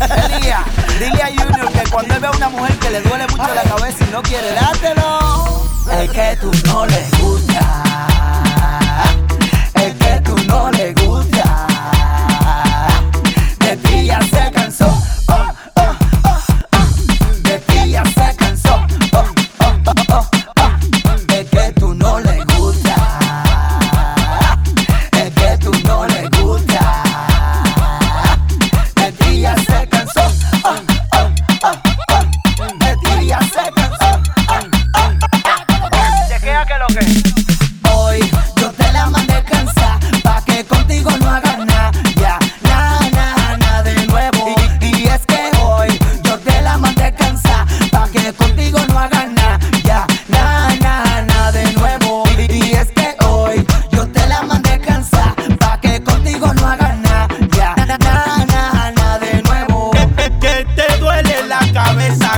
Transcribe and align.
Elías, 0.00 0.62
dile 0.98 1.22
a 1.22 1.26
Junior 1.26 1.72
que 1.72 1.90
cuando 1.90 2.14
él 2.14 2.20
ve 2.20 2.26
a 2.26 2.30
una 2.30 2.48
mujer 2.48 2.78
que 2.78 2.90
le 2.90 3.00
duele 3.02 3.26
mucho 3.28 3.54
la 3.54 3.62
cabeza 3.62 4.04
y 4.04 4.12
no 4.12 4.22
quiere 4.22 4.52
dártelo, 4.52 5.64
es 6.00 6.10
que 6.10 6.38
tú 6.40 6.50
no 6.66 6.86
le 6.86 6.96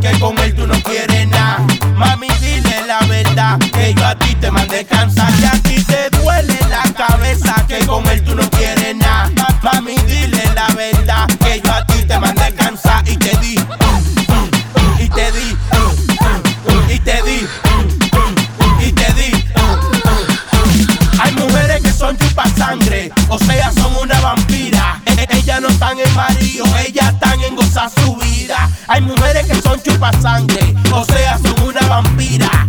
que 0.00 0.18
con 0.20 0.38
él 0.40 0.54
tú 0.54 0.66
no 0.66 0.74
quieres 0.82 1.26
nada. 1.28 1.64
Mami, 1.96 2.28
dile 2.40 2.86
la 2.86 2.98
verdad 3.06 3.58
que 3.58 3.94
yo 3.94 4.04
a 4.04 4.14
ti 4.18 4.34
te 4.34 4.50
mandé 4.50 4.84
cansar. 4.84 5.32
y 5.40 5.44
a 5.44 5.52
ti 5.62 5.82
te 5.84 6.10
duele 6.18 6.58
la 6.68 6.82
cabeza 6.92 7.64
que 7.66 7.78
con 7.86 8.06
él 8.08 8.22
tú 8.24 8.34
no 8.34 8.48
quieres 8.50 8.94
nada. 8.96 9.30
Mami, 9.62 9.96
dile 10.06 10.42
la 10.54 10.68
verdad 10.74 11.26
que 11.42 11.62
yo 11.64 11.72
a 11.72 11.84
ti 11.86 12.02
te 12.04 12.18
mandé 12.18 12.52
cansar 12.54 13.08
y 13.08 13.16
te 13.16 13.36
di. 13.38 13.54
Y 14.98 15.08
te 15.08 15.32
di. 15.32 15.56
Y 16.90 16.98
te 16.98 17.22
di. 17.22 17.48
Y 18.80 18.92
te 18.92 19.12
di. 19.14 19.44
Hay 21.22 21.32
mujeres 21.36 21.80
que 21.82 21.92
son 21.92 22.16
chupas 22.18 22.52
sangre, 22.52 23.10
o 23.28 23.38
sea, 23.38 23.72
son 23.72 23.96
una 23.96 24.20
vampira. 24.20 25.00
E, 25.06 25.12
e, 25.12 25.38
ellas 25.38 25.60
no 25.62 25.68
están 25.68 25.98
en 25.98 26.14
marido, 26.14 26.66
ellas 26.86 27.14
están 27.14 27.40
en 27.40 27.56
gozazú 27.56 28.23
hay 28.94 29.00
mujeres 29.00 29.44
que 29.48 29.60
son 29.60 29.82
chupasangre, 29.82 30.72
o 30.92 31.04
sea, 31.04 31.36
son 31.38 31.60
una 31.66 31.80
vampira. 31.88 32.68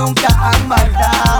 nunca 0.00 0.28
han 0.28 0.68
matado. 0.68 1.39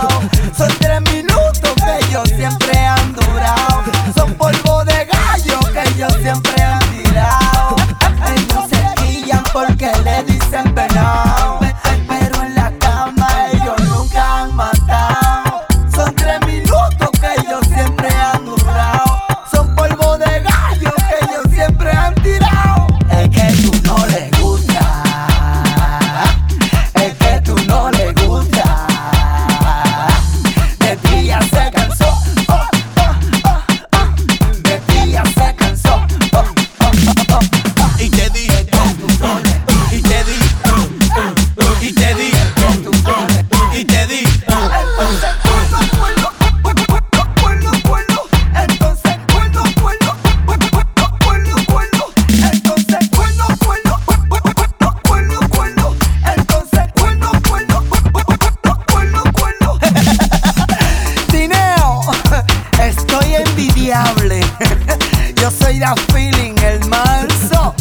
feeling, 66.21 66.55
el 66.63 66.81
manso. 66.89 67.75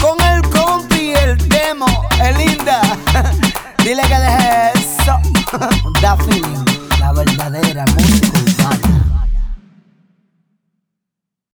Con 0.00 0.16
el 0.32 0.42
compi, 0.50 1.12
el 1.12 1.36
demo, 1.48 1.86
el 2.22 2.36
linda. 2.38 2.80
Dile 3.84 4.02
que 4.02 4.18
deje 4.26 4.72
eso. 4.74 5.18
Da 6.02 6.16
feeling, 6.16 6.64
la 7.00 7.12
verdadera 7.12 7.84
música 7.86 8.38
urbana. 8.38 9.09